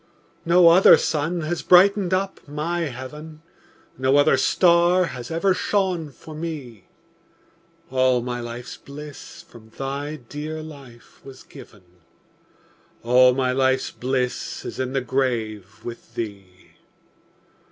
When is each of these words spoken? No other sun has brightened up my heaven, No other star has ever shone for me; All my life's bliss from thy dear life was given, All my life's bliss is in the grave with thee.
No 0.45 0.69
other 0.69 0.97
sun 0.97 1.41
has 1.41 1.61
brightened 1.61 2.11
up 2.11 2.39
my 2.47 2.85
heaven, 2.85 3.43
No 3.99 4.17
other 4.17 4.35
star 4.35 5.05
has 5.05 5.29
ever 5.29 5.53
shone 5.53 6.09
for 6.09 6.33
me; 6.33 6.87
All 7.91 8.23
my 8.23 8.39
life's 8.39 8.77
bliss 8.77 9.43
from 9.47 9.69
thy 9.69 10.15
dear 10.15 10.63
life 10.63 11.23
was 11.23 11.43
given, 11.43 11.83
All 13.03 13.35
my 13.35 13.51
life's 13.51 13.91
bliss 13.91 14.65
is 14.65 14.79
in 14.79 14.93
the 14.93 15.01
grave 15.01 15.81
with 15.85 16.15
thee. 16.15 16.47